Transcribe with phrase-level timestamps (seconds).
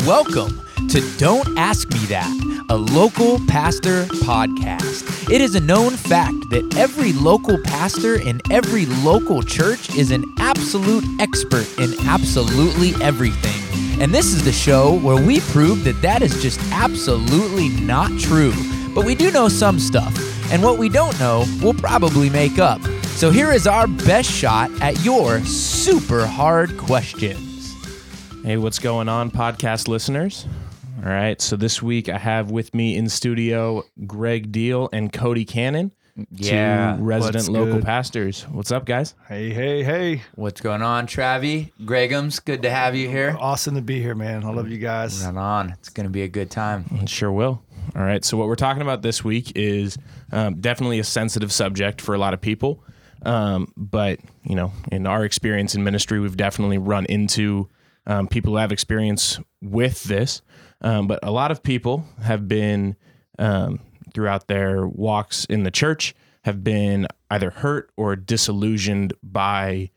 [0.00, 5.30] Welcome to Don't Ask Me That, a local pastor podcast.
[5.30, 10.24] It is a known fact that every local pastor in every local church is an
[10.38, 14.00] absolute expert in absolutely everything.
[14.00, 18.54] And this is the show where we prove that that is just absolutely not true.
[18.94, 20.16] But we do know some stuff,
[20.50, 22.80] and what we don't know, we'll probably make up.
[23.04, 27.51] So here is our best shot at your super hard questions.
[28.44, 30.46] Hey, what's going on, podcast listeners?
[31.04, 35.44] All right, so this week I have with me in studio Greg Deal and Cody
[35.44, 35.92] Cannon,
[36.32, 37.84] Yeah, two resident what's local good?
[37.84, 38.42] pastors.
[38.50, 39.14] What's up, guys?
[39.28, 40.22] Hey, hey, hey.
[40.34, 41.72] What's going on, Travi?
[41.82, 43.36] Gregums, good to have you here.
[43.38, 44.44] Awesome to be here, man.
[44.44, 45.24] I love you guys.
[45.24, 45.70] Right on.
[45.70, 46.84] It's going to be a good time.
[47.00, 47.62] It Sure will.
[47.96, 49.98] All right, so what we're talking about this week is
[50.32, 52.82] um, definitely a sensitive subject for a lot of people.
[53.24, 57.68] Um, but, you know, in our experience in ministry, we've definitely run into
[58.06, 60.42] um, people who have experience with this.
[60.80, 62.96] Um, but a lot of people have been,
[63.38, 63.80] um,
[64.12, 69.90] throughout their walks in the church, have been either hurt or disillusioned by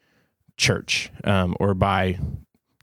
[0.57, 2.17] church um, or by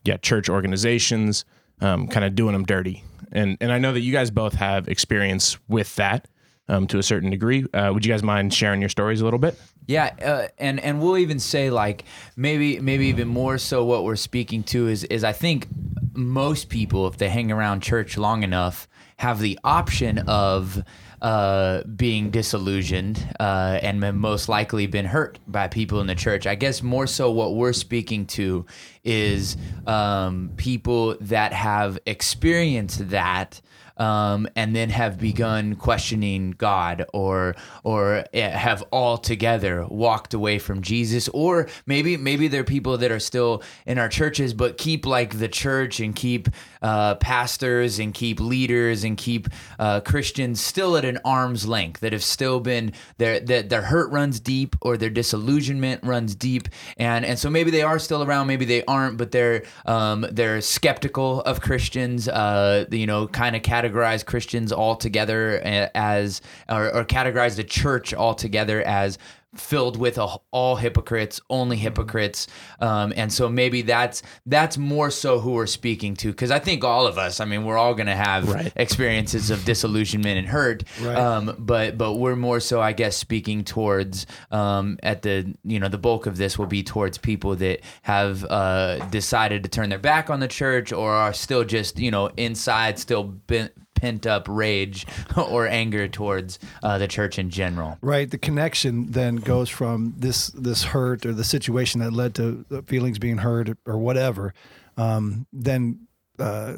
[0.04, 1.44] yeah church organizations
[1.80, 4.88] um, kind of doing them dirty and and i know that you guys both have
[4.88, 6.28] experience with that
[6.68, 9.38] um, to a certain degree uh, would you guys mind sharing your stories a little
[9.38, 12.04] bit Yeah, uh, and and we'll even say like
[12.36, 15.66] maybe maybe even more so what we're speaking to is is I think
[16.14, 20.82] most people if they hang around church long enough have the option of
[21.20, 26.48] uh, being disillusioned uh, and most likely been hurt by people in the church.
[26.48, 28.66] I guess more so what we're speaking to
[29.04, 33.60] is um, people that have experienced that
[33.96, 37.54] um, and then have begun questioning God or
[37.84, 41.28] or eh, have altogether walked away from Jesus.
[41.28, 45.38] Or maybe maybe there are people that are still in our churches but keep like
[45.38, 46.48] the church and keep
[46.82, 52.12] uh, pastors and keep leaders and keep uh, Christians still at an arm's length that
[52.12, 56.68] have still been their their, their hurt runs deep or their disillusionment runs deep.
[56.96, 60.60] And and so maybe they are still around maybe they aren't but they're um, they're
[60.60, 67.04] skeptical of Christians uh, you know kind of categorize Christians altogether a- as or, or
[67.04, 69.18] categorize the church altogether as
[69.54, 72.46] filled with a, all hypocrites only hypocrites
[72.80, 76.82] um, and so maybe that's that's more so who we're speaking to because i think
[76.84, 78.72] all of us i mean we're all going to have Right.
[78.76, 81.16] experiences of disillusionment and hurt Right.
[81.18, 85.88] um, but but we're more so i guess speaking towards um, at the you know
[85.88, 89.98] the bulk of this will be towards people that have uh, decided to turn their
[89.98, 93.68] back on the church or are still just you know inside still been
[94.02, 98.28] pent up rage or anger towards uh, the church in general Right.
[98.28, 103.18] The connection then goes from this this hurt or the situation that led to feelings
[103.18, 104.54] being hurt or whatever,
[104.96, 106.08] um, then
[106.38, 106.74] uh,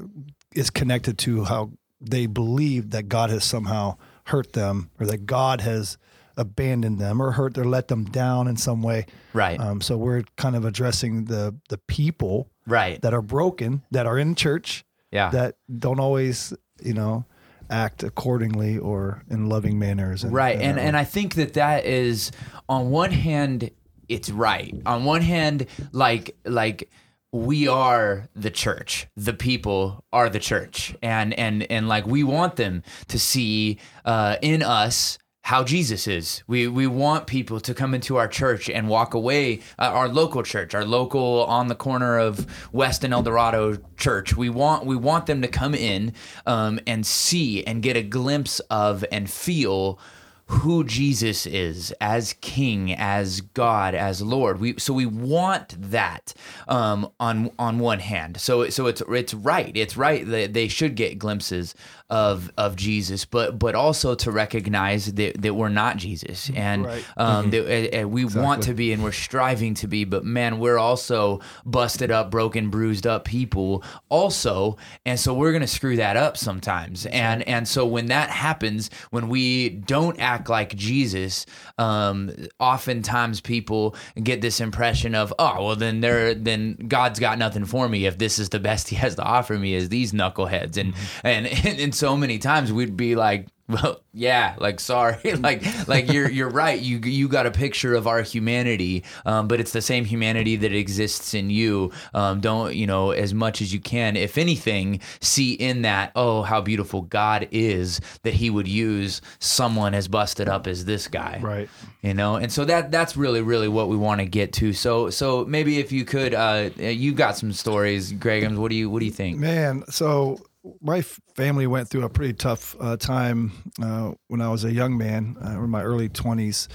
[0.54, 1.70] is connected to how
[2.00, 5.96] they believe that God has somehow hurt them or that God has
[6.36, 9.06] abandoned them or hurt or let them down in some way.
[9.32, 14.06] right Um, so we're kind of addressing the the people right that are broken that
[14.06, 16.52] are in church yeah that don't always,
[16.82, 17.24] you know,
[17.70, 20.24] act accordingly or in loving manners.
[20.24, 22.30] right and uh, and i think that that is
[22.68, 23.70] on one hand
[24.08, 24.74] it's right.
[24.86, 26.90] On one hand like like
[27.32, 29.08] we are the church.
[29.16, 30.94] The people are the church.
[31.02, 36.42] And and and like we want them to see uh in us how Jesus is.
[36.46, 39.60] We we want people to come into our church and walk away.
[39.78, 44.34] Uh, our local church, our local on the corner of West and El Dorado church.
[44.34, 46.14] We want we want them to come in
[46.46, 49.98] um, and see and get a glimpse of and feel
[50.46, 54.60] who Jesus is as King, as God, as Lord.
[54.60, 56.32] We so we want that
[56.68, 58.40] um, on on one hand.
[58.40, 59.76] So so it's it's right.
[59.76, 61.74] It's right that they should get glimpses
[62.14, 67.04] of of Jesus, but but also to recognize that, that we're not Jesus, and Right.
[67.16, 70.04] um, that, uh, uh, we want to be, and we're striving to be.
[70.04, 75.66] But man, we're also busted up, broken, bruised up people also, and so we're gonna
[75.66, 77.04] screw that up sometimes.
[77.06, 81.46] And and so when that happens, when we don't act like Jesus,
[81.78, 82.30] um,
[82.60, 87.88] oftentimes people get this impression of, oh, well then they're then God's got nothing for
[87.88, 88.06] me.
[88.06, 90.94] If this is the best He has to offer me is these knuckleheads, and
[91.24, 96.12] and and, and so many times we'd be like Well, yeah, like sorry, like like
[96.12, 96.78] you're you're right.
[96.78, 100.72] You you got a picture of our humanity, um, but it's the same humanity that
[100.74, 101.90] exists in you.
[102.12, 106.42] Um, don't you know as much as you can, if anything, see in that oh
[106.42, 111.38] how beautiful God is that He would use someone as busted up as this guy,
[111.42, 111.70] Right.
[112.02, 114.74] You know, and so that that's really really what we want to get to.
[114.74, 118.58] So so maybe if you could, uh, you got some stories, Gregums.
[118.58, 119.38] What do you what do you think?
[119.38, 120.38] Man, so
[120.80, 123.52] my family went through a pretty tough uh, time
[123.82, 126.68] uh, when I was a young man, uh, in my early 20s.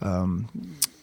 [0.00, 0.48] Um,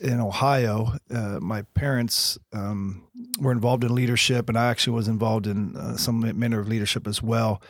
[0.02, 3.04] in Ohio, uh, my parents um,
[3.40, 7.08] were involved in leadership, and I actually was involved in uh, some manner of leadership
[7.08, 7.62] as well.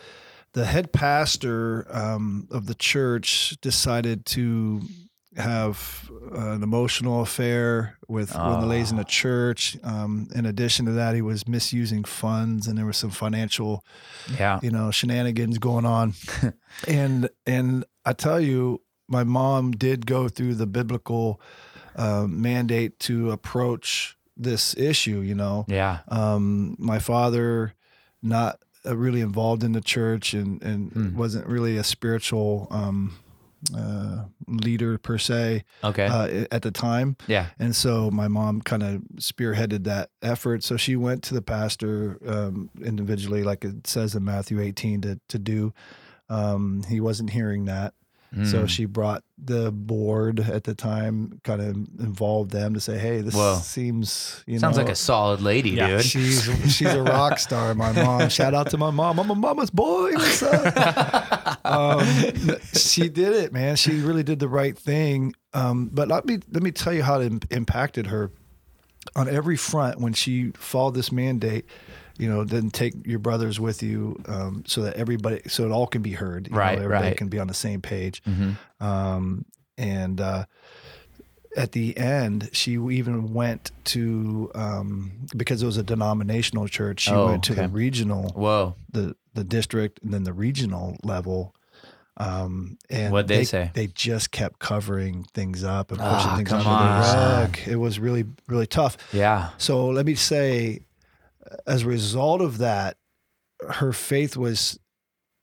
[0.53, 4.81] The head pastor um, of the church decided to
[5.37, 9.77] have an emotional affair with one of the ladies in the church.
[9.83, 13.83] Um, in addition to that, he was misusing funds, and there was some financial
[14.39, 16.13] Yeah, you know shenanigans going on.
[16.87, 21.39] And and i tell you my mom did go through the biblical
[21.95, 25.65] uh, mandate to approach this issue you know?
[25.67, 27.73] Yeah, um, my father
[28.21, 31.15] not uh, really involved in the church and and Hmm.
[31.17, 33.13] wasn't really a spiritual um,
[33.75, 38.83] uh, leader per se okay, uh, at the time yeah, and so my mom kind
[38.83, 40.63] of spearheaded that effort.
[40.63, 45.19] So she went to the pastor um, individually, like it says in Matthew 18, to,
[45.29, 45.73] to do.
[46.29, 47.93] Um, he wasn't hearing that.
[48.45, 48.67] So Mm.
[48.69, 53.35] she brought the board at the time, kind of involved them to say, hey, this
[53.35, 53.59] Whoa.
[53.61, 54.83] seems, you know, Sounds know.
[54.83, 55.97] like a solid lady, Yeah.
[55.97, 56.05] dude.
[56.05, 56.43] She's
[56.75, 58.29] she's a rock star, my mom.
[58.37, 59.19] Shout out to my mom.
[59.19, 60.13] I'm a mama's boy.
[60.13, 61.59] What's up?
[61.65, 62.07] um,
[62.73, 63.75] she did it, man.
[63.75, 65.33] She really did the right thing.
[65.53, 68.31] Um, but let me let me tell you how it impacted her
[69.15, 71.65] on every front when she followed this mandate.
[72.17, 75.87] You know, then take your brothers with you, um, so that everybody, so it all
[75.87, 76.47] can be heard.
[76.47, 77.17] you know, Right, everybody right.
[77.17, 78.21] can be on the same page.
[78.23, 78.57] Mhm.
[78.79, 79.45] Um,
[79.79, 80.45] and uh,
[81.57, 87.01] at the end, she even went to um, because it was a denominational church.
[87.01, 88.75] She Oh, went to the regional, Whoa.
[88.91, 91.55] the the district, and then the regional level.
[92.17, 93.71] Um, and What'd they say?
[93.73, 97.57] They just kept covering things up and pushing Ah, things under the rug.
[97.65, 98.97] It was really really tough.
[99.11, 99.49] Yeah.
[99.57, 100.81] So let me say,
[101.65, 102.97] as a result of that,
[103.69, 104.79] her faith was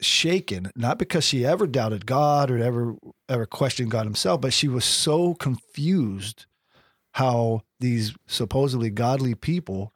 [0.00, 2.96] shaken, not because she ever doubted God or ever
[3.28, 6.46] ever questioned God himself, but she was so confused
[7.12, 9.92] how these supposedly godly people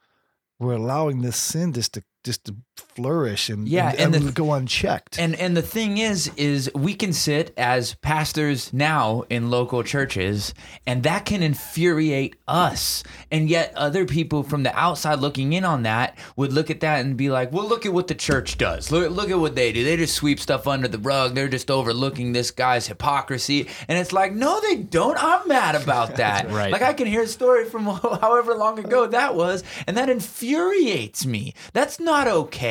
[0.59, 4.53] were allowing this sin just to just to flourish and Yeah, and, and the- go
[4.53, 5.19] unchecked.
[5.19, 10.53] And and the thing is is we can sit as pastors now in local churches
[10.87, 13.03] and that can infuriate us.
[13.31, 17.03] And yet other people from the outside looking in on that would look at that
[17.05, 18.91] and be like, "Well, look at what the church does.
[18.91, 19.83] Look look at what they do.
[19.83, 21.35] They just sweep stuff under the rug.
[21.35, 25.17] They're just overlooking this guy's hypocrisy." And it's like, "No, they don't.
[25.21, 26.71] I'm mad about that." Right.
[26.71, 27.85] Like I can hear a story from
[28.21, 31.53] however long ago that was, and that infuriates me.
[31.73, 32.64] That's not okay.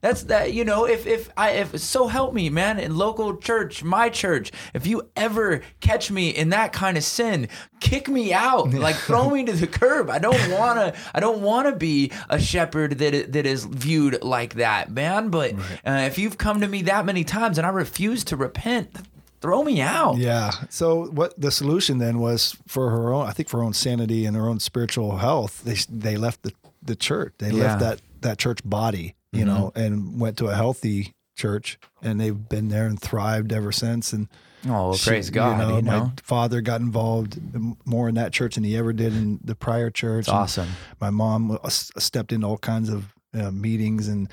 [0.00, 0.84] That's that you know.
[0.86, 5.10] If if I if so help me, man, in local church, my church, if you
[5.16, 7.48] ever catch me in that kind of sin,
[7.80, 10.10] kick me out, like throw me to the curb.
[10.10, 10.94] I don't wanna.
[11.14, 15.28] I don't wanna be a shepherd that that is viewed like that, man.
[15.30, 15.54] But
[15.86, 18.96] uh, if you've come to me that many times and I refuse to repent.
[19.40, 20.18] Throw me out.
[20.18, 20.52] Yeah.
[20.70, 24.24] So what the solution then was for her own, I think for her own sanity
[24.24, 27.34] and her own spiritual health, they they left the the church.
[27.38, 27.52] They Yeah.
[27.52, 27.60] Mm-hmm.
[27.62, 32.48] left that that church body, you know, and went to a healthy church, and they've
[32.48, 34.12] been there and thrived ever since.
[34.12, 34.28] And
[34.64, 35.74] Oh, well, she- praise God.
[35.74, 37.40] You know, my father got involved
[37.84, 40.20] more in that church than he ever did in the prior church.
[40.24, 40.68] it's awesome.
[41.00, 44.28] My mom stepped into all kinds of uh, meetings and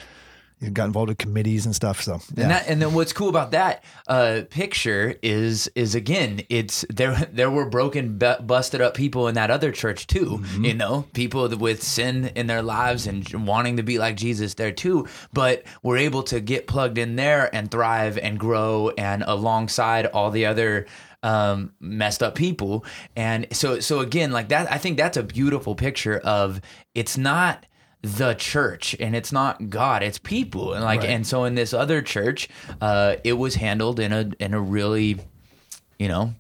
[0.62, 2.02] you got involved in committees and stuff.
[2.02, 2.44] So yeah.
[2.44, 7.28] And that, and then what's cool about that uh, picture is is again, it's there.
[7.40, 10.40] There were broken, bu- busted up people in that other church too.
[10.42, 10.66] Mm-hmm.
[10.66, 14.72] You know, people with sin in their lives and wanting to be like Jesus there
[14.72, 15.08] too.
[15.32, 20.32] But we're able to get plugged in there and thrive and grow and alongside all
[20.32, 20.88] the other
[21.22, 22.86] um messed up people
[23.18, 26.62] and so so again like that i think that's a beautiful picture of
[26.96, 27.66] it's not
[28.02, 30.74] the church and it's not God, it's people.
[30.74, 31.10] And like Right.
[31.10, 32.48] and so in this other church,
[32.82, 35.20] uh it was handled in a in a really,
[35.98, 36.34] you know,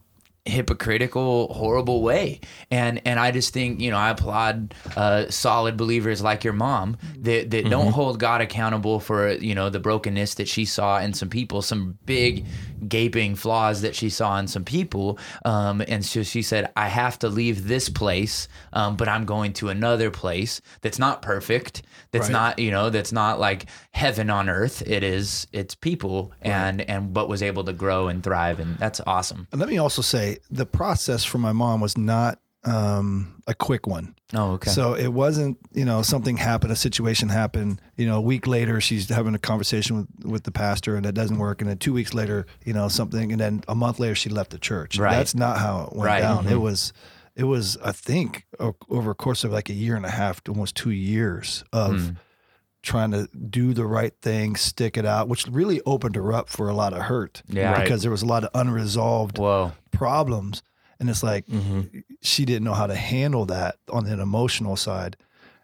[0.46, 2.40] hypocritical horrible way.
[2.72, 6.98] And and i just think you know i applaud uh solid believers like your mom
[7.20, 11.14] that that don't hold god accountable for you know the brokenness that she saw in
[11.14, 12.46] some people some big
[12.88, 15.20] gaping flaws that she saw in some people.
[15.46, 19.54] Um and so she said i have to leave this place um but i'm going
[19.54, 22.32] to another place that's not perfect that's Right.
[22.32, 27.14] not you know that's not like heaven on earth it is it's people and and
[27.14, 30.38] but was able to grow and thrive and that's awesome And let me also say
[30.50, 34.16] the process for my mom was not um, a quick one.
[34.34, 37.82] oh okay So it wasn't, you know, something happened, a situation happened.
[37.96, 41.16] You know, a week later, she's having a conversation with, with the pastor, and it
[41.16, 41.62] doesn't work.
[41.62, 44.50] And then two weeks later, you know, something, and then a month later, she left
[44.52, 45.00] the church.
[45.00, 45.16] Right.
[45.16, 46.20] That's not how it went Right.
[46.20, 46.46] down.
[46.48, 46.52] Mhm.
[46.52, 46.92] It was,
[47.40, 50.44] it was, I think, o- over a course of like a year and a half,
[50.44, 52.16] to almost two years of Mm.
[52.84, 56.70] trying to do the right thing, stick it out, which really opened her up for
[56.70, 57.42] a lot of hurt.
[57.48, 57.72] Yeah.
[57.72, 57.84] Right.
[57.84, 60.64] because there was a lot of unresolved whoa problems.
[61.00, 62.00] And it's like Mm-hmm.
[62.22, 65.16] she didn't know how to handle that on an emotional side.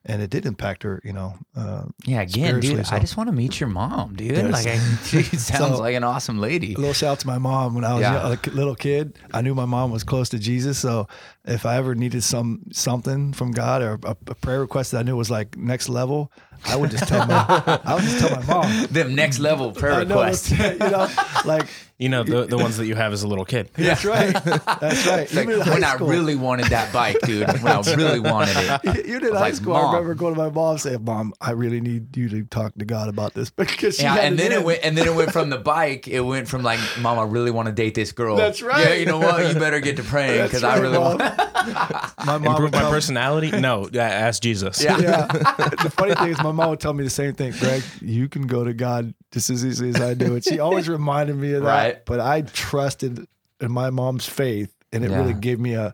[0.08, 1.34] And it did impact her, you know.
[1.58, 4.52] Uh, yeah again dude so- i just want to meet your mom dude Yes.
[4.54, 7.38] like I, she sounds So- like an awesome lady a little shout out to my
[7.40, 8.28] mom when I was Yeah.
[8.30, 9.18] young- a little kid.
[9.34, 11.08] I knew my mom was close to Jesus, so
[11.46, 15.04] if I ever needed some something from God or a, a prayer request that I
[15.04, 16.32] knew was like next level,
[16.66, 17.46] I would just tell my
[17.84, 18.86] I would just tell my mom.
[18.92, 21.08] them next level prayer I requests you know,
[21.46, 23.70] like You know the the ones that you have as a little kid.
[23.76, 25.32] that's right, that's right.
[25.34, 27.48] like Even in when high I school, really wanted that bike, dude.
[27.64, 29.06] When I really wanted it.
[29.08, 31.80] You did high like, school, I remember going to my mom saying, "Mom, I really
[31.80, 34.60] need you to talk to God about this," because she Yeah, had and then it
[34.60, 34.64] in.
[34.66, 36.08] went, and then it went from the bike.
[36.10, 38.86] It went from like, "Mom, I really want to date this girl." That's right.
[38.90, 39.48] Yeah, you know what?
[39.48, 41.18] You better get to praying That's because I really Mom.
[41.20, 41.38] want.
[42.26, 43.52] my mom Improve my personality?
[43.52, 44.84] No, ask Jesus.
[44.84, 45.00] Yeah.
[45.00, 45.26] yeah.
[45.28, 47.52] the funny thing is, my mom would tell me the same thing.
[47.60, 50.34] Greg, you can go to God just as easily as I do.
[50.36, 51.68] And she always reminded me of that.
[51.68, 52.06] Right.
[52.06, 53.26] But I trusted
[53.62, 55.18] in my mom's faith, and it Yeah.
[55.20, 55.94] really gave me a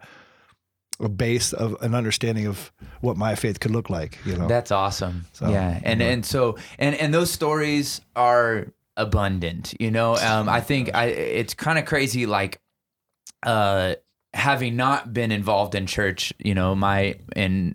[1.00, 4.20] a base of an understanding of what my faith could look like.
[4.24, 5.26] You know, That's awesome.
[5.34, 9.74] So, yeah, and and so and and those stories are abundant.
[9.80, 12.28] You know, um, I think I it's kind of crazy.
[12.28, 12.62] Like,
[13.42, 13.96] uh,
[14.36, 17.74] having not been involved in church, you know, my in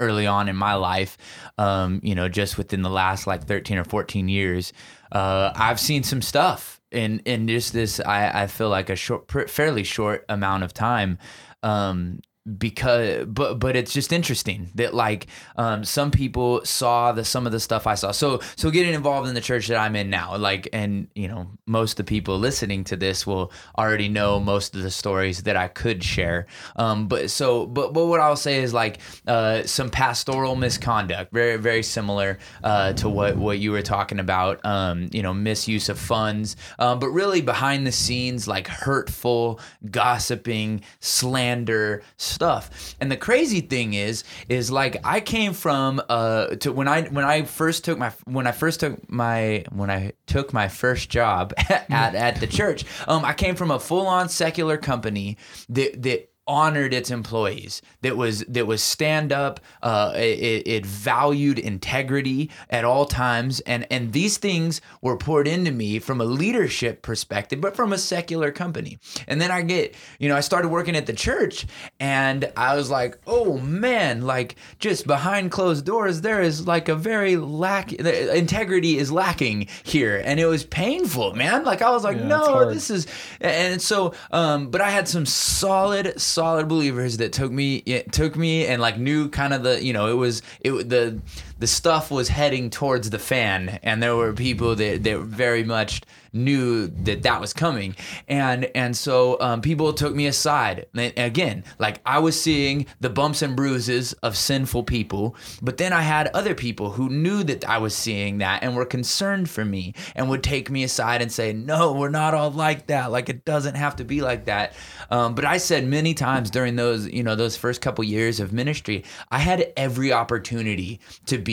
[0.00, 1.16] early on in my life,
[1.58, 4.72] um, you know, just within the last like thirteen or fourteen years,
[5.12, 8.00] uh, I've seen some stuff in in just this.
[8.00, 11.18] I I feel like a short, fairly short amount of time.
[11.62, 12.20] Um,
[12.58, 17.52] because but but it's just interesting that like um some people saw the some of
[17.52, 18.12] the stuff I saw.
[18.12, 21.48] So so getting involved in the church that I'm in now like and you know
[21.66, 25.56] most of the people listening to this will already know most of the stories that
[25.56, 26.46] I could share.
[26.76, 31.58] Um but so but but what I'll say is like uh some pastoral misconduct very
[31.58, 35.98] very similar uh to what what you were talking about um you know misuse of
[35.98, 42.94] funds um but really behind the scenes like hurtful gossiping slander stuff.
[43.00, 47.24] And the crazy thing is, is like I came from uh to when I when
[47.24, 51.52] I first took my when I first took my when I took my first job
[51.68, 55.36] at at the church, um I came from a full on secular company
[55.68, 61.58] that that honored its employees that was that was stand up uh it, it valued
[61.58, 63.60] integrity at all times.
[63.60, 67.98] And and these things were poured into me from a leadership perspective but from a
[67.98, 68.98] secular company.
[69.28, 71.66] And then i get you know i started working at the church
[72.00, 76.96] and i was like oh man like just behind closed doors there is like a
[76.96, 80.20] very lack integrity is lacking here.
[80.24, 81.64] And it was painful man.
[81.64, 83.06] Like i was like Yeah, no this is
[83.40, 88.36] and so um but i had some solid solid believers that took me it took
[88.36, 91.20] me and like knew kind of the you know it was it the
[91.60, 96.02] the stuff was heading towards the fan and there were people that that very much
[96.32, 97.96] knew that that was coming.
[98.28, 100.86] And and so um, people took me aside.
[100.94, 105.92] And again like i was seeing the bumps and bruises of sinful people but then
[105.92, 109.64] i had other people who knew that i was seeing that and were concerned for
[109.64, 113.10] me and would take me aside and say no we're not all like that.
[113.10, 114.74] Like it doesn't have to be like that.
[115.10, 118.52] Um, but i said many times during those you know those first couple years of
[118.52, 121.49] ministry i had every opportunity to be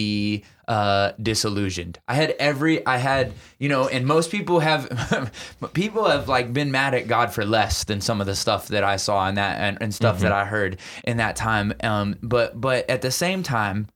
[0.68, 2.00] uh, disillusioned.
[2.08, 5.32] I had every, I had, you know, and most people have,
[5.74, 8.84] people have like been mad at God for less than some of the stuff that
[8.84, 11.74] I saw and that and, and stuff that I heard in that time.
[11.84, 13.88] Um, but but at the same time.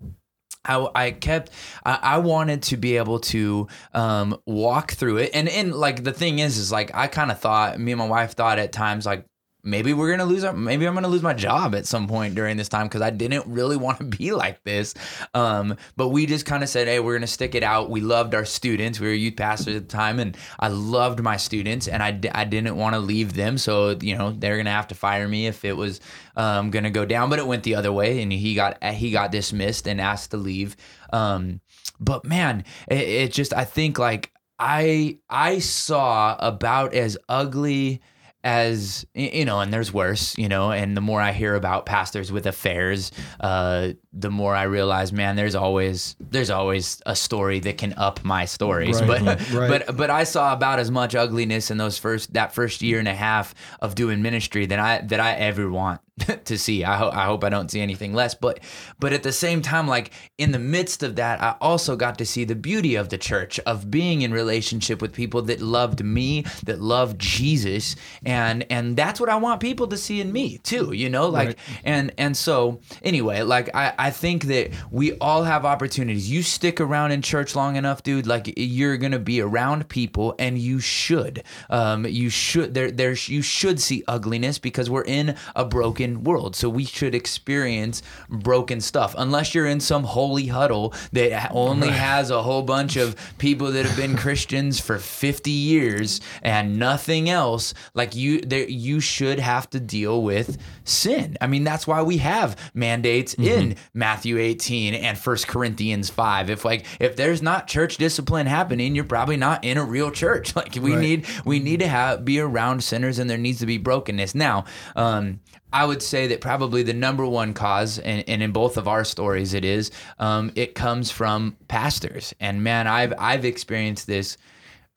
[0.64, 1.50] I, I kept
[1.84, 6.14] I, I wanted to be able to um, walk through it and and like the
[6.14, 9.08] thing is is like I kind of thought me and my wife thought at times
[9.08, 9.26] like
[9.64, 12.58] maybe we're gonna lose our maybe i'm gonna lose my job at some point during
[12.58, 14.94] this time because i didn't really want to be like this.
[15.34, 17.90] Um, but we just kind of said hey we're gonna stick it out.
[17.90, 19.00] We loved our students.
[19.00, 22.46] We were youth pastors at the time and i loved my students and i, I
[22.46, 23.58] didn't want to leave them.
[23.58, 26.00] So you know they're gonna have to fire me if it was
[26.36, 29.32] um, gonna go down but it went the other way and he got he got
[29.32, 30.76] dismissed and asked to leave.
[31.14, 31.62] Um,
[32.00, 38.02] but man it, it just i think like i i saw about as ugly
[38.44, 42.32] as you know, and there's worse, you know, and the more I hear about pastors
[42.32, 47.78] with affairs, uh, the more I realize, man, there's always there's always a story that
[47.78, 49.02] can up my stories.
[49.02, 49.70] Right, but right.
[49.88, 53.08] but but I saw about as much ugliness in those first that first year and
[53.08, 56.02] a half of doing ministry than I that I ever want
[56.46, 56.84] to see.
[56.84, 58.36] I hope I hope I don't see anything less.
[58.36, 58.60] But
[59.00, 62.26] but at the same time, like in the midst of that, I also got to
[62.26, 66.44] see the beauty of the church, of being in relationship with people that loved me,
[66.66, 70.92] that loved Jesus, and and that's what I want people to see in me too.
[70.92, 71.58] You know, like Right.
[71.86, 76.30] and and so anyway, like I I think that we all have opportunities.
[76.30, 80.58] You stick around in church long enough, dude, like you're gonna be around people, and
[80.58, 81.44] you should.
[81.70, 86.56] Um, you should there there's you should see ugliness because we're in a broken world,
[86.56, 89.16] so we should experience broken stuff.
[89.18, 93.86] Unless you're in some holy huddle that only has a whole bunch of people that
[93.86, 97.74] have been Christians for 50 years and nothing else.
[97.94, 100.58] Like you, there you should have to deal with
[100.92, 101.38] sin.
[101.42, 106.50] I mean, that's why we have mandates in Matthew 18 and First Corinthians 5.
[106.50, 110.54] If like if there's not church discipline happening, you're probably not in a real church.
[110.62, 111.02] Like we Right.
[111.02, 114.36] need we need to have be around sinners and there needs to be brokenness.
[114.36, 115.40] Now, um,
[115.74, 119.06] I would say that probably the number one cause, and, and in both of our
[119.06, 122.34] stories, it is um, it comes from pastors.
[122.40, 124.38] And man, I've I've experienced this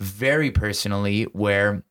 [0.01, 1.85] very personally where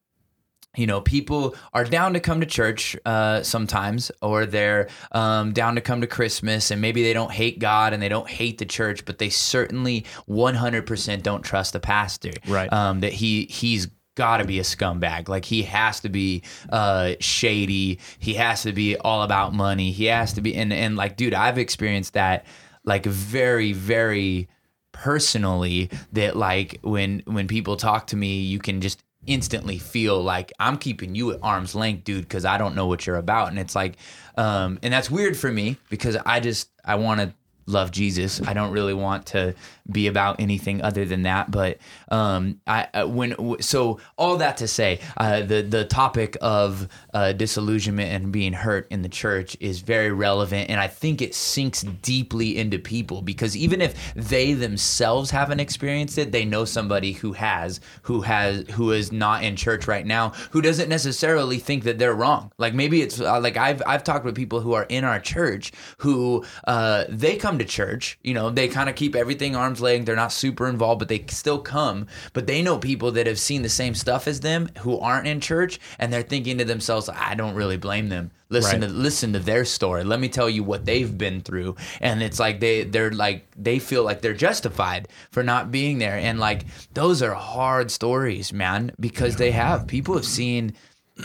[0.76, 5.76] you know people are down to come to church uh, sometimes or they're um, down
[5.76, 8.66] to come to christmas and maybe they don't hate god and they don't hate the
[8.66, 12.72] church but they certainly 100% don't trust the pastor Right.
[12.74, 15.28] um, that he he's got to be a scumbag.
[15.28, 18.00] Like he has to be uh, shady.
[18.20, 19.92] He has to be all about money.
[19.92, 22.46] He has to be and, and like dude i've experienced that
[22.86, 24.48] like very very
[24.92, 30.52] personally that like when when people talk to me you can just instantly feel like
[30.60, 33.50] I'm keeping you at arm's length dude because I don't know what you're about.
[33.50, 33.98] And it's like
[34.38, 37.34] um and that's weird for me because I just I want to
[37.66, 38.42] love Jesus.
[38.42, 39.56] I don't really want to
[39.92, 41.52] be about anything other than that.
[41.52, 41.78] But
[42.10, 47.34] um I uh, when so all that to say uh the the topic of uh
[47.34, 50.70] disillusionment and being hurt in the church is very relevant.
[50.70, 56.18] And I think it sinks deeply into people because even if they themselves haven't experienced
[56.18, 60.30] it they know somebody who has who has who is not in church right now
[60.52, 62.52] who doesn't necessarily think that they're wrong.
[62.58, 65.72] Like maybe it's uh, like I've I've talked with people who are in our church
[65.98, 70.06] who uh they come to church you know they kind of keep everything arm's length
[70.06, 72.08] they're not super involved but they still come.
[72.34, 75.40] But they know people that have seen the same stuff as them who aren't in
[75.42, 78.32] church and they're thinking to themselves I don't really blame them.
[78.50, 78.88] Listen Right.
[78.88, 80.04] to listen to their story.
[80.04, 81.76] Let me tell you what they've been through.
[82.00, 86.18] And it's like they they're like they feel like they're justified for not being there.
[86.18, 89.88] And like those are hard stories man because they have.
[89.88, 90.74] People have seen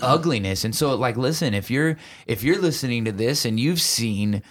[0.03, 0.65] ugliness.
[0.65, 4.43] And so like listen if you're if you're listening to this and you've seen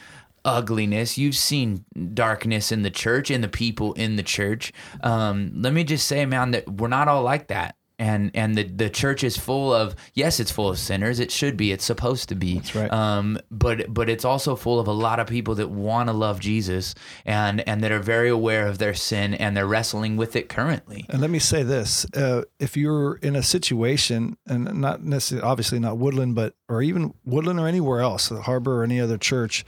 [0.48, 1.18] ugliness.
[1.18, 4.72] You've seen darkness in the church and the people in the church.
[5.02, 7.76] Um let me just say man that we're not all like that.
[8.00, 11.20] And and the the church is full of yes it's full of sinners.
[11.20, 11.72] It should be.
[11.72, 12.54] It's supposed to be.
[12.60, 12.94] That's right.
[12.94, 16.40] um but but it's also full of a lot of people that want to love
[16.40, 16.94] Jesus
[17.26, 21.08] and and that are very aware of their sin and they're wrestling with it currently.
[21.10, 25.80] And let me say this: uh, if you're in a situation, and not necessarily, obviously
[25.80, 29.66] not Woodland, but or even Woodland or anywhere else, the Harbor or any other church,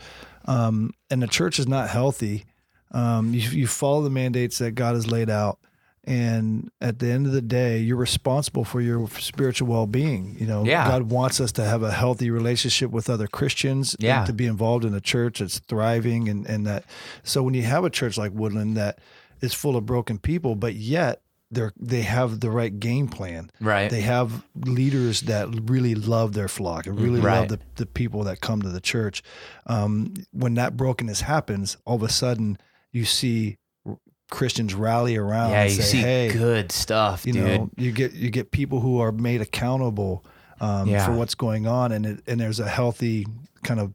[0.49, 2.45] um, and the church is not healthy,
[2.91, 5.59] um, you, you follow the mandates that God has laid out,
[6.05, 10.35] and at the end of the day, you're responsible for your spiritual well-being.
[10.39, 10.87] You know, Yeah.
[10.87, 14.25] God wants us to have a healthy relationship with other Christians, and Yeah.
[14.25, 16.83] to be involved in a church that's thriving, and and that.
[17.23, 18.97] So when you have a church like Woodland that
[19.41, 23.49] is full of broken people, but yet they're they have the right game plan.
[23.59, 23.89] Right.
[23.89, 27.39] They have leaders that really love their flock and really Right.
[27.39, 29.23] love the, the people that come to the church.
[29.65, 32.57] Um, when that brokenness happens, all of a sudden
[32.91, 33.57] you see
[34.31, 37.91] Christians rally around yeah and you say, see "Hey, good stuff you dude know, you
[37.91, 40.23] get you get people who are made accountable
[40.61, 41.05] um, Yeah.
[41.05, 43.25] for what's going on, and it, and there's a healthy
[43.63, 43.93] kind of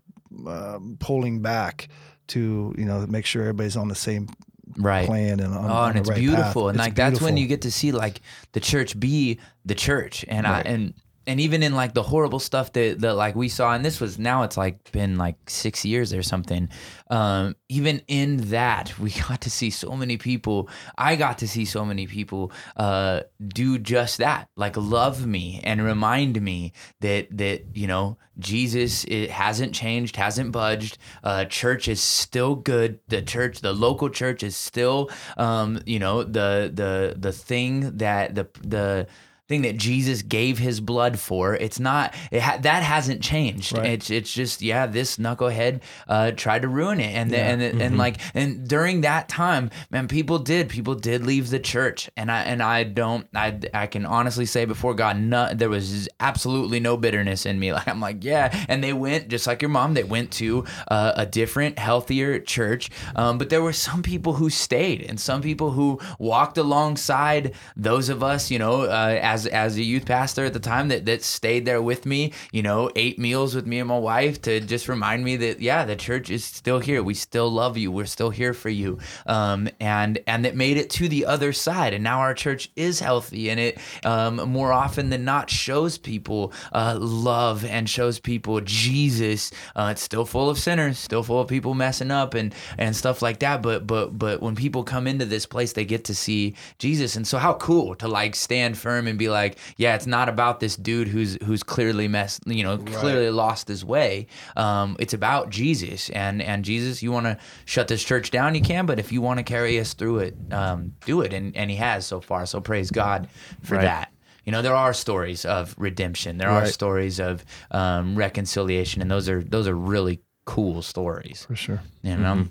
[0.49, 1.89] um, pulling back
[2.29, 4.29] to you know make sure everybody's on the same
[4.77, 5.07] right.
[5.07, 6.71] plan and on, Oh, on and it's right beautiful, path.
[6.71, 8.21] and It's like that's when you get to see like
[8.53, 10.95] the church be the church, and I and
[11.27, 14.19] and even in like the horrible stuff that that like we saw, and this was
[14.19, 16.69] now it's like been like six years or something.
[17.11, 20.69] Um, even in that, we got to see so many people.
[20.97, 25.83] I got to see so many people uh, do just that, like love me and
[25.83, 30.99] remind me that that you know Jesus it hasn't changed, hasn't budged.
[31.23, 33.01] Uh, church is still good.
[33.09, 38.35] The church, the local church, is still um, you know the the the thing that
[38.35, 39.07] the the
[39.47, 41.55] thing that Jesus gave his blood for.
[41.55, 43.77] It's not it ha- that hasn't changed.
[43.77, 43.91] Right.
[43.91, 47.85] It's it's just yeah, this knucklehead uh, tried to ruin it, and the, and the,
[47.85, 52.31] and like and during that time, man, people did people did leave the church, and
[52.31, 56.81] I and I don't I I can honestly say before God, no, there was absolutely
[56.81, 57.65] no bitterness in me.
[57.75, 59.95] Like I'm like yeah, and they went just like your mom.
[59.95, 64.49] They went to uh, a different, healthier church, um, but there were some people who
[64.49, 69.77] stayed, and some people who walked alongside those of us, you know, uh, as as
[69.77, 73.19] a youth pastor at the time that that stayed there with me, you know, ate
[73.19, 76.45] meals with me and my wife to just remind me that yeah, the church is
[76.45, 77.03] still here.
[77.03, 77.91] We still love you.
[77.91, 78.99] We're still here for you.
[79.27, 83.01] Um, and and that made it to the other side, and now our church is
[83.01, 88.61] healthy, and it um, more often than not shows people uh, love and shows people
[88.61, 89.51] Jesus.
[89.75, 93.21] Uh, it's still full of sinners, still full of people messing up and and stuff
[93.21, 93.63] like that.
[93.63, 97.27] But but but when people come into this place, they get to see Jesus, and
[97.27, 100.77] so how cool to like stand firm and be like, yeah, it's not about this
[100.77, 104.27] dude who's who's clearly messed, you know, clearly lost his way.
[104.57, 108.61] Um, it's about Jesus, and and Jesus, you want to shut this church down, you
[108.63, 111.71] can, but if you want to carry us through it, um, do it, and and
[111.71, 112.47] He has so far.
[112.47, 113.29] So praise God
[113.63, 113.83] for Right.
[113.85, 114.11] that.
[114.45, 116.37] You know, there are stories of redemption.
[116.37, 121.45] There are stories of um, reconciliation, and those are those are really cool stories.
[121.47, 121.81] for sure.
[122.03, 122.47] You know,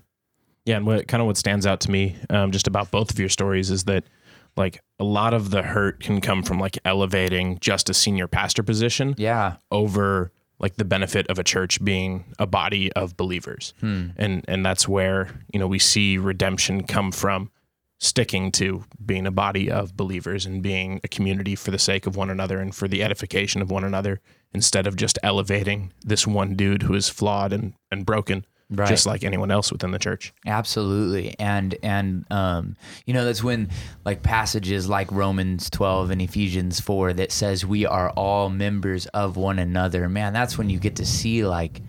[0.66, 3.20] Yeah, and what kind of what stands out to me um, just about both of
[3.20, 4.06] your stories is that
[4.58, 8.64] like a lot of the hurt can come from like elevating just a senior pastor
[8.64, 13.74] position yeah, over like the benefit of a church being a body of believers.
[13.82, 14.12] Hmm.
[14.16, 17.52] And and that's where, you know, we see redemption come from
[18.00, 22.16] sticking to being a body of believers and being a community for the sake of
[22.16, 24.22] one another and for the edification of one another
[24.54, 28.88] instead of just elevating this one dude who is flawed and, and broken Right.
[28.88, 30.34] just like anyone else within the church.
[30.46, 31.36] Absolutely.
[31.40, 33.70] And and um you know that's when
[34.06, 39.38] like passages like Romans 12 and Ephesians 4 that says we are all members of
[39.38, 40.10] one another.
[40.10, 41.82] Man, that's when you get to see like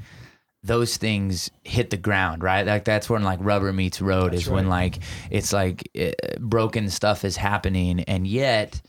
[0.63, 2.67] those things hit the ground, right?
[2.67, 4.99] Like that's when like rubber meets road is when like
[5.31, 8.81] it's like eh, broken stuff is happening and yet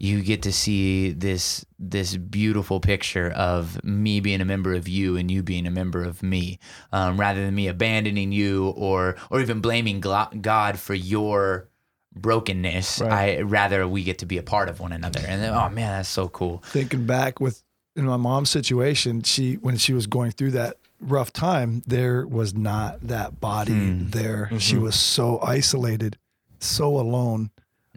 [0.00, 5.18] you get to see this this beautiful picture of me being a member of you
[5.18, 6.58] and you being a member of me,
[6.90, 11.68] um, rather than me abandoning you or or even blaming God for your
[12.16, 13.02] brokenness.
[13.02, 13.38] Right.
[13.38, 15.98] I rather we get to be a part of one another, and then, oh man,
[15.98, 16.62] that's so cool.
[16.64, 17.62] thinking back with
[17.94, 22.54] in my mom's situation, she when she was going through that rough time, there was
[22.54, 23.72] not that body
[24.04, 24.50] there.
[24.58, 26.16] She was so isolated,
[26.58, 27.50] so alone.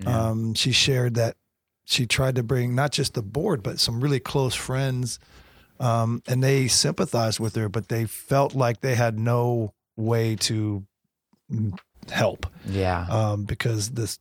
[0.05, 1.37] Um, she shared that
[1.85, 5.19] she tried to bring not just the board, but some really close friends,
[5.79, 10.85] um, and they sympathized with her, but they felt like they had no way to
[12.09, 12.47] help.
[12.65, 14.19] Yeah, um, because this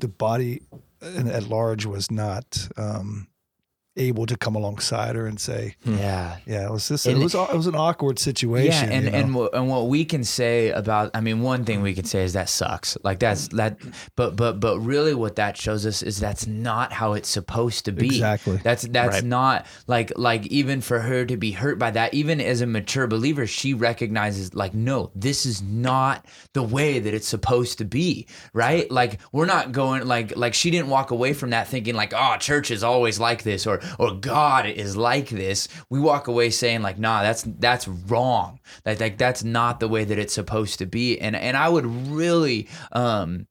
[0.00, 0.62] the body
[1.02, 3.28] at large was not um,
[4.00, 5.96] able to come alongside her and say, hmm.
[5.98, 6.38] yeah.
[6.46, 7.06] "Yeah, it was this.
[7.06, 9.18] And- it was it was an awkward situation." Yeah, and you know?
[9.18, 12.24] and what, and what we can say about, I mean, one thing we can say
[12.24, 12.96] is that sucks.
[13.04, 13.78] Like that's that,
[14.16, 17.92] but but but really, what that shows us is that's not how it's supposed to
[17.92, 18.06] be.
[18.06, 18.56] Exactly.
[18.62, 19.24] That's that's Right.
[19.24, 22.14] not like like even for her to be hurt by that.
[22.14, 27.12] Even as a mature believer, she recognizes like, no, this is not the way that
[27.14, 28.26] it's supposed to be.
[28.52, 28.90] Right?
[28.90, 32.36] Like we're not going like like she didn't walk away from that thinking like, oh,
[32.38, 35.68] church is always like this or or God is like this.
[35.88, 38.60] We walk away saying like, nah, that's that's wrong.
[38.84, 41.18] Like like that's not the way that it's supposed to be.
[41.18, 43.46] And and I would really um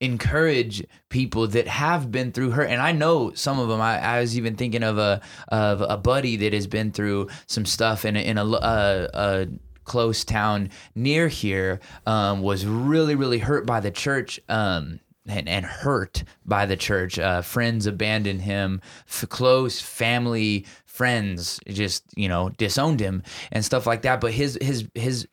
[0.00, 4.20] encourage people that have been through hurt and i know some of them i, I
[4.20, 8.16] was even thinking of a of a buddy that has been through some stuff in
[8.16, 9.46] a, in a, a, a
[9.84, 15.64] close town near here um, was really really hurt by the church um, and, and
[15.64, 17.18] hurt by the church.
[17.18, 18.80] Uh, friends abandoned him.
[19.08, 24.20] F- close family friends just you know disowned him and stuff like that.
[24.20, 25.26] But his his his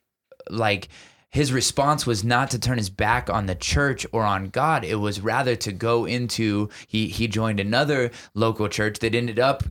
[0.50, 0.88] like
[1.32, 4.84] his response was not to turn his back on the church or on God.
[4.84, 9.64] It was rather to go into he he joined another local church that ended up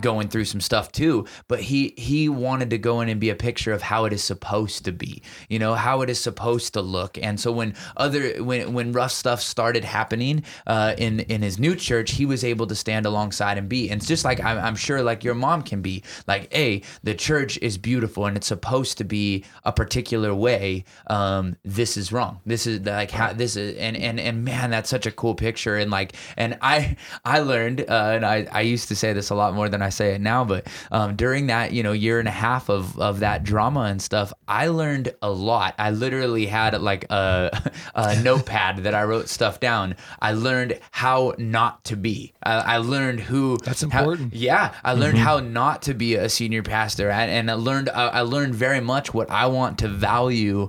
[0.00, 1.26] going through some stuff too.
[1.48, 4.22] But he he wanted to go in and be a picture of how it is
[4.22, 7.18] supposed to be, you know, how it is supposed to look.
[7.18, 11.74] And so when other when when rough stuff started happening uh, in in his new
[11.74, 13.90] church, he was able to stand alongside and be.
[13.90, 17.14] And it's just like I'm, I'm sure like your mom can be like, hey, the
[17.14, 22.40] church is beautiful and it's supposed to be a particular way um, this is wrong.
[22.46, 25.76] This is like how this is, and and and man, that's such a cool picture.
[25.76, 29.34] And like, and I I learned, uh, and I I used to say this a
[29.34, 32.28] lot more than I say it now, but um, during that you know year and
[32.28, 35.74] a half of of that drama and stuff, I learned a lot.
[35.78, 39.96] I literally had like a, a notepad that I wrote stuff down.
[40.20, 42.32] I learned how not to be.
[42.42, 43.58] I, I learned who.
[43.58, 44.34] That's how- important.
[44.34, 48.08] yeah, I learned how not to be a senior pastor, and, and I learned I
[48.08, 50.68] I learned very much what I want to value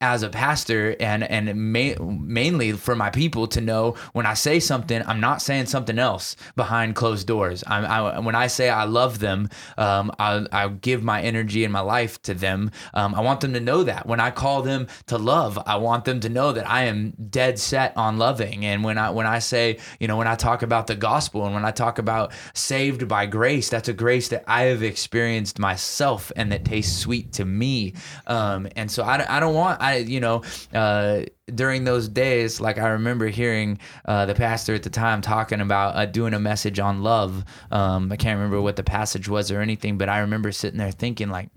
[0.00, 4.60] as a pastor, and and ma- mainly for my people to know when I say
[4.60, 7.64] something, I'm not saying something else behind closed doors.
[7.66, 11.72] I'm I, when I say I love them, um, I I give my energy and
[11.72, 12.70] my life to them.
[12.94, 16.04] Um, I want them to know that when I call them to love, I want
[16.04, 18.64] them to know that I am dead set on loving.
[18.64, 21.54] And when I when I say you know when I talk about the gospel and
[21.54, 26.30] when I talk about saved by grace, that's a grace that I have experienced myself
[26.36, 27.94] and that tastes sweet to me.
[28.28, 30.42] Um, and so I, don't- I don't want I you know
[30.74, 31.22] uh,
[31.54, 35.96] during those days like I remember hearing uh, the pastor at the time talking about
[35.96, 37.44] uh, doing a message on love.
[37.70, 40.90] Um, I can't remember what the passage was or anything, but I remember sitting there
[40.90, 41.50] thinking like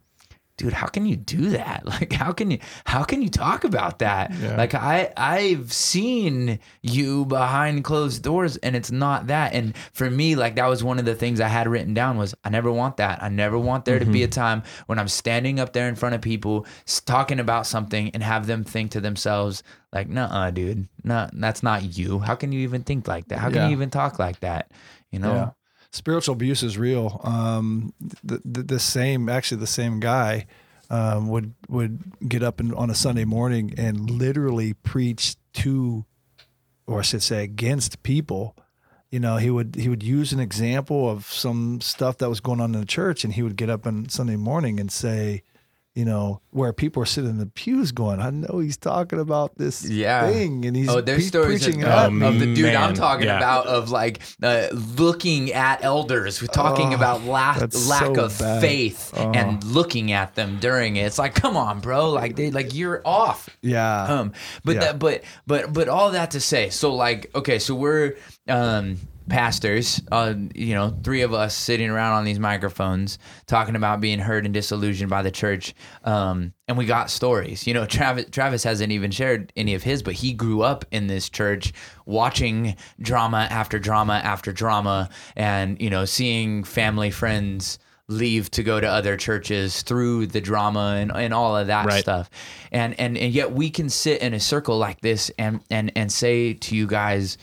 [0.57, 1.83] dude how can you do that?
[1.91, 4.31] Like how can you how can you talk about that?
[4.57, 9.53] Like i i've seen you behind closed doors and it's not that.
[9.53, 12.33] And for me like that was one of the things i had written down was
[12.43, 13.21] i never want that.
[13.21, 14.25] I never want there to be mm-hmm.
[14.25, 16.65] a time when i'm standing up there in front of people
[17.05, 20.87] talking about something and have them think to themselves like nah dude.
[21.03, 22.19] No that's not you.
[22.19, 23.39] How can you even think like that?
[23.39, 23.67] How can Yeah.
[23.67, 24.71] you even talk like that?
[25.11, 25.33] You know?
[25.33, 25.49] Yeah.
[25.91, 27.19] Spiritual abuse is real.
[27.23, 30.47] Um, the, the, the same, actually, the same guy
[30.89, 36.05] um, would would get up and, on a Sunday morning and literally preach to,
[36.87, 38.55] or I should say, against people.
[39.09, 42.61] You know, he would he would use an example of some stuff that was going
[42.61, 45.43] on in the church, and he would get up on Sunday morning and say,
[45.93, 49.57] you know, where people are sitting in the pews going, I know he's talking about
[49.57, 50.29] this Yeah.
[50.31, 53.25] thing, and he's Oh, there's pre- stories preaching of, at of, the dude I'm talking
[53.27, 53.35] yeah.
[53.37, 57.71] about of like uh, looking at elders, We're talking Oh, about la- lack
[58.15, 58.61] so of bad.
[58.61, 59.31] faith Oh.
[59.31, 61.01] and looking at them during it.
[61.07, 63.49] It's like, come on, bro, like they like you're off.
[63.61, 64.31] yeah, Um,
[64.63, 64.79] but Yeah.
[64.81, 68.15] that, but but but all that to say, so like, okay, so we're
[68.47, 68.97] um
[69.31, 73.17] pastors, uh, you know, three of us sitting around on these microphones
[73.47, 77.65] talking about being hurt and disillusioned by the church, um, and we got stories.
[77.65, 81.07] You know, Travis Travis hasn't even shared any of his, but he grew up in
[81.07, 81.73] this church,
[82.05, 88.81] watching drama after drama after drama, and you know, seeing family friends leave to go
[88.81, 92.01] to other churches through the drama and, and all of that Right.
[92.01, 92.29] stuff
[92.69, 96.11] and, and and yet we can sit in a circle like this and and and
[96.11, 97.37] say to you guys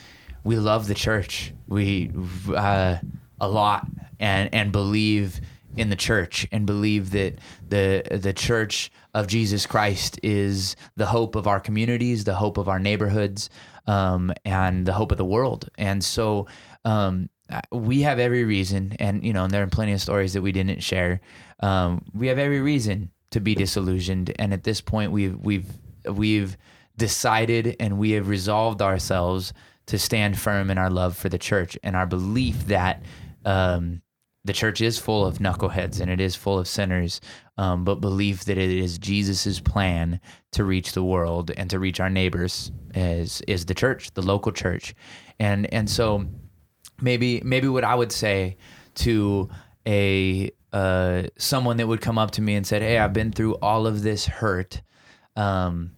[0.49, 2.11] we love the church we
[2.57, 2.97] uh,
[3.39, 3.87] a lot
[4.19, 5.43] and and believe
[5.77, 7.35] in the church and believe that
[7.69, 12.67] the the church of Jesus Christ is the hope of our communities the hope of
[12.67, 13.51] our neighborhoods
[13.87, 16.47] um, and the hope of the world and so
[16.85, 17.29] um,
[17.73, 20.53] we have every reason, and you know, and there are plenty of stories that we
[20.53, 21.21] didn't share.
[21.61, 25.67] Um, we have every reason to be disillusioned, and at this point, we've we've
[26.05, 26.57] we've
[26.99, 29.55] decided and we have resolved ourselves
[29.89, 33.03] to stand firm in our love for the church and our belief that
[33.45, 34.03] um,
[34.45, 37.21] the church is full of knuckleheads and it is full of sinners,
[37.57, 40.21] um, but belief that it is Jesus's plan
[40.53, 44.53] to reach the world and to reach our neighbors is is the church, the local
[44.53, 44.95] church,
[45.41, 46.27] and and so
[47.01, 48.57] maybe maybe what I would say
[48.97, 49.49] to
[49.87, 53.55] a uh, someone that would come up to me and said, "Hey, I've been through
[53.57, 54.83] all of this hurt.
[55.35, 55.93] Um,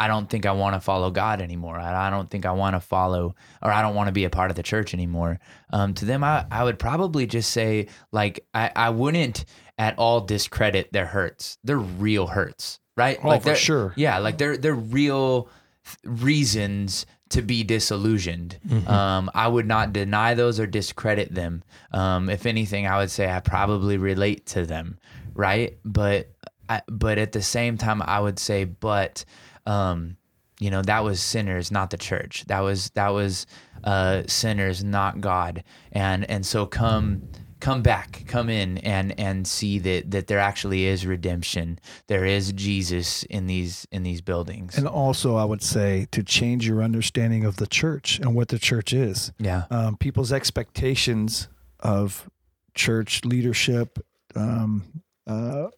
[0.00, 1.78] I don't think I want to follow God anymore.
[1.78, 4.30] I, I don't think I want to follow, or I don't want to be a
[4.30, 5.38] part of the church anymore."
[5.72, 9.44] Um, to them, I, I would probably just say, like, I, I wouldn't
[9.78, 11.58] at all discredit their hurts.
[11.62, 13.18] They're real hurts, right?
[13.22, 13.92] Oh, like for sure.
[13.96, 15.48] Yeah, like they're they're real
[15.84, 18.58] th- reasons to be disillusioned.
[18.88, 21.62] Um, I would not deny those or discredit them.
[21.92, 24.98] Um, if anything, I would say I probably relate to them,
[25.34, 25.78] right?
[25.84, 26.28] But
[26.68, 29.24] I, but at the same time, I would say, but
[29.70, 30.16] um,
[30.58, 32.44] you know, that was sinners, not the church.
[32.46, 33.46] That was that was
[33.84, 35.64] uh, sinners, not God.
[35.92, 37.22] And and so come
[37.60, 41.78] come back, come in and and see that that there actually is redemption.
[42.08, 44.76] There is Jesus in these in these buildings.
[44.76, 48.58] And also, I would say to change your understanding of the church and what the
[48.58, 49.32] church is.
[49.38, 49.64] yeah.
[49.70, 51.48] Um, people's expectations
[51.80, 52.28] of
[52.74, 53.98] church leadership
[54.34, 55.68] um, uh,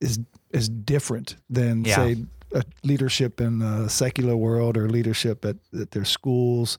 [0.00, 0.20] is
[0.52, 1.96] is different than Yeah.
[1.96, 2.16] say
[2.82, 6.78] leadership in the secular world or leadership at, at their schools.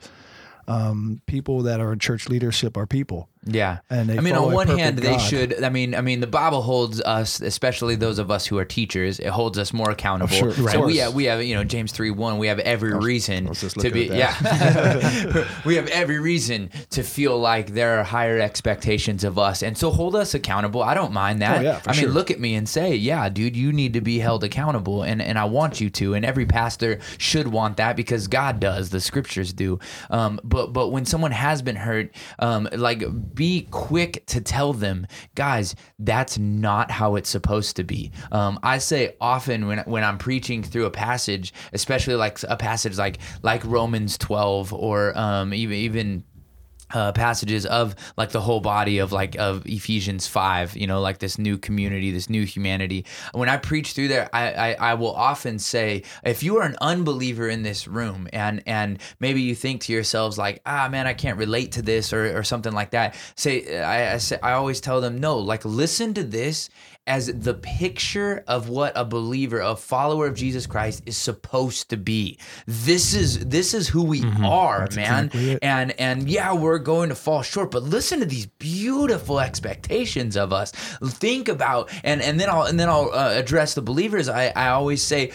[0.68, 3.80] Um, people that are in church leadership are people, Yeah.
[3.90, 5.64] and I mean, on one hand, they should.
[5.64, 9.20] I mean, I mean, the Bible holds us, especially those of us who are teachers,
[9.20, 10.36] it holds us more accountable.
[10.36, 12.38] sure, of so we have, we have, you know, James three one.
[12.38, 15.48] We have every reason to be, yeah.
[15.66, 19.92] we have every reason to feel like there are higher expectations of us, and so
[19.92, 20.82] hold us accountable.
[20.82, 21.60] I don't mind that.
[21.60, 24.20] Oh, yeah, I mean, look at me and say, yeah, dude, you need to be
[24.20, 28.28] held accountable, and and I want you to, and every pastor should want that because
[28.28, 29.80] God does, the Scriptures do.
[30.10, 33.04] Um, but but when someone has been hurt, um, like
[33.40, 38.12] be quick to tell them, guys, that's not how it's supposed to be.
[38.34, 42.98] Um, I say often when when I'm preaching through a passage, especially like a passage
[42.98, 46.24] like like Romans 12 or um, even even
[46.94, 51.20] uh, passages of like the whole body of like of Ephesians five, you know, like
[51.20, 53.06] this new community, this new humanity.
[53.34, 56.76] When I preach through there, I, I I will often say, if you are an
[56.82, 61.14] unbeliever in this room, and and maybe you think to yourselves like, ah man, I
[61.14, 63.16] can't relate to this or or something like that.
[63.36, 66.70] Say I I, say, I always tell them, no, like listen to this
[67.10, 71.98] as the picture of what a believer, a follower of Jesus Christ is supposed to
[71.98, 72.38] be.
[72.68, 75.26] This is this is who we are, man.
[75.26, 75.62] exactly.
[75.64, 80.54] And and yeah, we're going to fall short, but listen to these beautiful expectations of
[80.54, 80.72] us.
[80.72, 84.30] Think about and and then I'll and then I'll uh, address the believers.
[84.30, 85.32] I I always say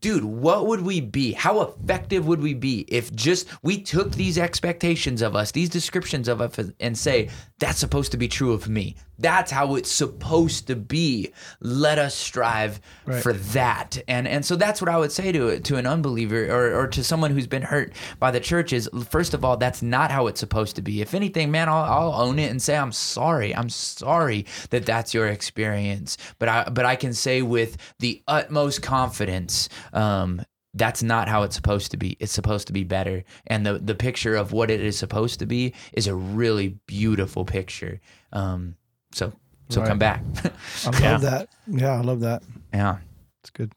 [0.00, 1.32] Dude, what would we be?
[1.32, 6.26] How effective would we be if just we took these expectations of us, these descriptions
[6.26, 8.96] of us, and say, that's supposed to be true of me?
[9.18, 11.32] That's how it's supposed to be.
[11.60, 13.22] Let us strive Right.
[13.22, 13.96] for that.
[14.08, 17.02] And and so that's what I would say to to an unbeliever or, or to
[17.02, 20.40] someone who's been hurt by the church is first of all, that's not how it's
[20.40, 21.00] supposed to be.
[21.00, 23.54] If anything, man, I'll, I'll own it and say I'm sorry.
[23.56, 26.18] I'm sorry that that's your experience.
[26.38, 30.42] But I but I can say with the utmost confidence, um,
[30.76, 32.16] that's not how it's supposed to be.
[32.20, 33.24] It's supposed to be better.
[33.46, 37.44] And the the picture of what it is supposed to be is a really beautiful
[37.44, 38.00] picture.
[38.32, 38.76] Um,
[39.12, 39.32] so
[39.68, 39.88] so Right.
[39.88, 40.22] come back.
[40.84, 41.16] I love Yeah.
[41.18, 41.48] that.
[41.66, 42.42] Yeah, I love that.
[42.72, 42.98] yeah.
[43.40, 43.72] It's good.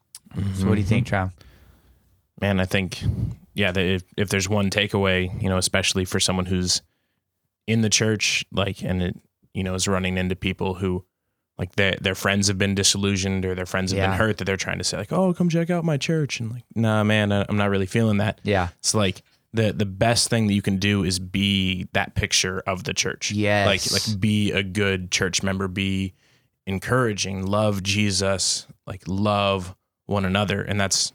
[0.54, 1.32] So what do you think, Trav?
[2.40, 3.02] man, I think,
[3.54, 6.80] yeah, that if, if there's one takeaway, you know, especially for someone who's
[7.66, 9.16] in the church, like, and it,
[9.52, 11.04] you know, is running into people who,
[11.60, 14.08] like, their their friends have been disillusioned or their friends have Yeah.
[14.08, 16.50] been hurt, that they're trying to say, like, oh, come check out my church, and
[16.50, 18.40] like, nah, man, I'm not really feeling that.
[18.42, 18.68] Yeah.
[18.78, 22.84] It's like the the best thing that you can do is be that picture of
[22.84, 23.30] the church.
[23.32, 23.66] Yes.
[23.66, 26.14] Like like be a good church member, be
[26.66, 29.74] encouraging, love Jesus, like love
[30.06, 30.62] one another.
[30.62, 31.12] And that's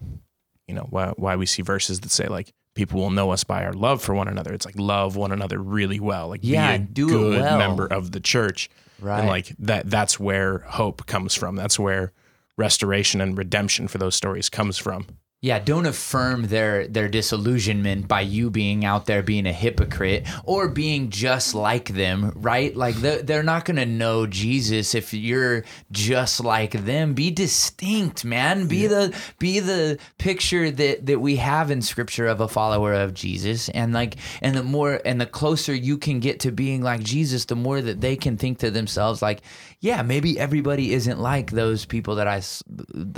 [0.68, 3.64] you know why why we see verses that say like people will know us by
[3.64, 4.54] our love for one another.
[4.54, 6.28] It's like love one another really well.
[6.28, 7.58] Like Yeah, be a do good well.
[7.58, 8.70] member of the church.
[9.00, 9.20] Right.
[9.20, 11.56] And like that that's where hope comes from.
[11.56, 12.14] That's where
[12.58, 15.08] restoration and redemption for those stories comes from.
[15.46, 20.68] Yeah, don't affirm their their disillusionment by you being out there being a hypocrite or
[20.70, 22.76] being just like them, right?
[22.76, 27.14] Like they're, they're not gonna know Jesus if you're just like them.
[27.14, 28.66] Be distinct, man.
[28.66, 33.14] Be the be the picture that that we have in Scripture of a follower of
[33.14, 37.04] Jesus, and like and the more and the closer you can get to being like
[37.04, 39.42] Jesus, the more that they can think to themselves like,
[39.80, 42.42] yeah, maybe everybody isn't like those people that I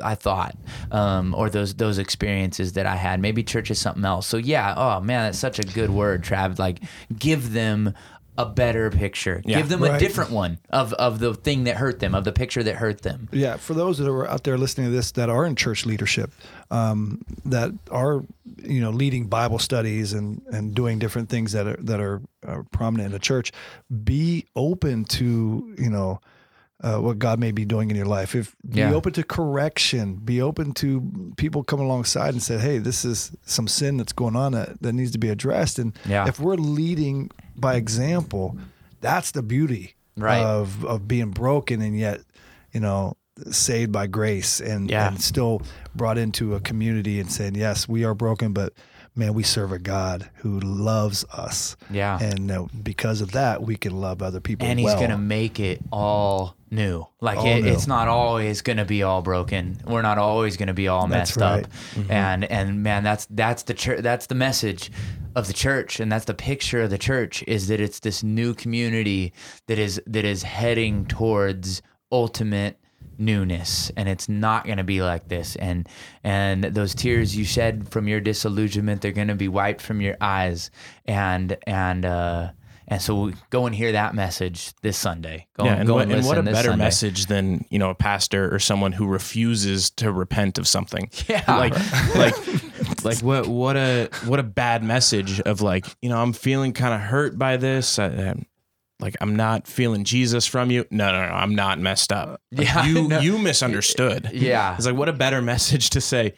[0.03, 0.57] I thought,
[0.91, 3.19] um, or those those experiences that I had.
[3.19, 4.27] Maybe church is something else.
[4.27, 6.59] So yeah, oh man, that's such a good word, Trav.
[6.59, 6.81] Like,
[7.17, 7.93] give them
[8.37, 9.41] a better picture.
[9.45, 9.57] Yeah.
[9.57, 12.61] give them a different one of of the thing that hurt them, of the picture
[12.63, 13.27] that hurt them.
[13.31, 16.31] Yeah, for those that are out there listening to this that are in church leadership,
[16.69, 18.23] um, that are
[18.63, 22.63] you know leading Bible studies and and doing different things that are that are, are
[22.71, 23.51] prominent in the church,
[24.03, 26.21] be open to you know.
[26.79, 28.35] Uh, what God may be doing in your life.
[28.35, 28.93] If be Yeah.
[28.93, 33.67] open to correction, be open to people coming alongside and say, "Hey, this is some
[33.67, 36.27] sin that's going on that, that needs to be addressed." And Yeah.
[36.27, 38.55] if we're leading by example,
[39.01, 40.43] that's the beauty Right.
[40.43, 42.21] of of being broken and yet,
[42.71, 43.17] you know,
[43.49, 45.07] saved by grace and, Yeah.
[45.07, 45.61] and still
[45.95, 48.73] brought into a community and saying, yes, we are broken, but
[49.15, 51.75] man, we serve a God who loves us.
[51.89, 52.19] Yeah.
[52.19, 54.67] And uh, because of that, we can love other people.
[54.67, 54.99] and he's well.
[54.99, 57.05] gonna make it all new.
[57.21, 57.71] Like it, new.
[57.71, 59.77] it's not always gonna be all broken.
[59.85, 61.63] We're not always gonna be all That's messed right.
[61.63, 62.05] up.
[62.09, 64.01] And and man, that's that's the church.
[64.01, 64.91] That's the message
[65.35, 68.53] of the church, and that's the picture of the church is that it's this new
[68.53, 69.33] community
[69.67, 72.79] that is that is heading towards ultimate
[73.19, 75.89] newness and it's not going to be like this and
[76.23, 80.15] and those tears you shed from your disillusionment they're going to be wiped from your
[80.21, 80.69] eyes
[81.05, 82.49] and and uh
[82.89, 85.47] and so go and hear that message this Sunday.
[85.57, 86.85] Go yeah, and, and go what, and, and what a better Sunday.
[86.85, 91.09] message than you know a pastor or someone who refuses to repent of something.
[91.27, 91.43] Yeah.
[91.47, 91.73] like
[92.15, 96.71] like like what what a what a bad message of like you know I'm feeling
[96.73, 97.99] kind of hurt by this.
[97.99, 98.45] Uh, I, I'm,
[98.99, 100.85] like I'm not feeling Jesus from you.
[100.89, 102.41] No, no, no, I'm not messed up.
[102.51, 103.19] Like, Yeah, you no.
[103.19, 104.29] you misunderstood.
[104.33, 104.75] Yeah.
[104.75, 106.33] it's like what a better message to say.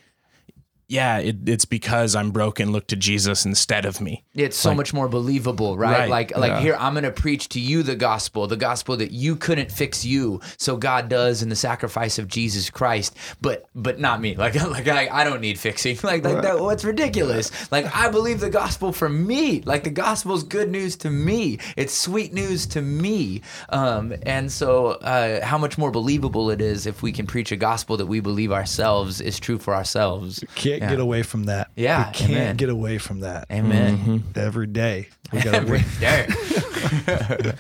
[0.89, 2.71] Yeah, it, it's because I'm broken.
[2.71, 4.25] Look to Jesus instead of me.
[4.33, 5.99] It's so much more believable, right?
[5.99, 6.61] Right, Like like yeah.
[6.61, 10.03] here I'm going to preach to you the gospel, the gospel that you couldn't fix
[10.03, 10.41] you.
[10.57, 14.35] So God does in the sacrifice of Jesus Christ, but but not me.
[14.35, 15.97] Like like I, I don't need fixing.
[16.09, 17.51] Like like that what's ridiculous.
[17.71, 19.61] Like I believe the gospel for me.
[19.61, 21.59] Like the gospel's good news to me.
[21.77, 23.43] It's sweet news to me.
[23.69, 27.55] Um and so uh how much more believable it is if we can preach a
[27.55, 30.43] gospel that we believe ourselves is true for ourselves.
[30.55, 31.71] can't get away from that.
[31.75, 32.55] Yeah, we can't amen.
[32.57, 33.47] get away from that.
[33.51, 33.97] Amen.
[33.97, 34.39] Mm-hmm.
[34.39, 35.99] Every day, we got Every to.
[35.99, 36.27] day.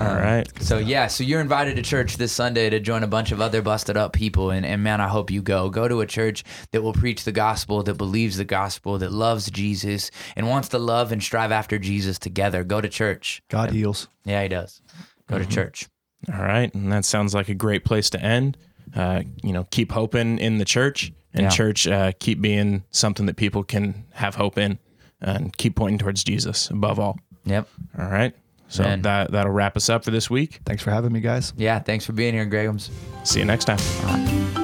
[0.00, 0.62] All um, right.
[0.62, 3.62] So yeah, so you're invited to church this Sunday to join a bunch of other
[3.62, 5.70] busted up people, and, and man, I hope you go.
[5.70, 9.50] Go to a church that will preach the gospel, that believes the gospel, that loves
[9.50, 12.62] Jesus, and wants to love and strive after Jesus together.
[12.62, 13.42] Go to church.
[13.48, 14.08] God heals.
[14.24, 14.80] Yeah, he does.
[15.28, 15.52] Go to mm-hmm.
[15.52, 15.88] church.
[16.32, 18.56] All right, and that sounds like a great place to end.
[18.94, 21.48] Uh, you know, keep hoping in the church, and Yeah.
[21.50, 24.78] church uh, keep being something that people can have hope in,
[25.20, 27.18] and keep pointing towards Jesus above all.
[27.44, 27.68] Yep.
[27.98, 28.34] All right,
[28.68, 29.02] so Man.
[29.02, 30.60] that that'll wrap us up for this week.
[30.64, 31.52] Thanks for having me, guys.
[31.56, 31.78] Yeah.
[31.78, 32.90] Thanks for being here, Gregums.
[33.24, 34.57] See you next time.